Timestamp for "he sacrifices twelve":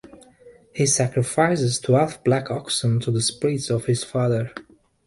0.73-2.23